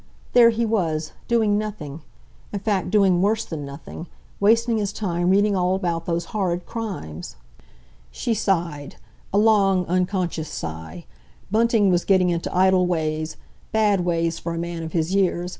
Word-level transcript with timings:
There 0.33 0.49
he 0.49 0.65
was, 0.65 1.11
doing 1.27 1.59
nothing—in 1.59 2.59
fact, 2.61 2.89
doing 2.89 3.21
worse 3.21 3.45
than 3.45 3.63
nothing—wasting 3.63 4.79
his 4.79 4.91
time 4.91 5.29
reading 5.29 5.55
all 5.55 5.75
about 5.75 6.07
those 6.07 6.25
horrid 6.33 6.65
crimes. 6.65 7.35
She 8.09 8.33
sighed—a 8.33 9.37
long, 9.37 9.85
unconscious 9.85 10.49
sigh. 10.49 11.05
Bunting 11.51 11.91
was 11.91 12.03
getting 12.03 12.31
into 12.31 12.51
idle 12.57 12.87
ways, 12.87 13.37
bad 13.71 14.01
ways 14.03 14.39
for 14.39 14.55
a 14.55 14.57
man 14.57 14.81
of 14.81 14.93
his 14.93 15.13
years. 15.13 15.49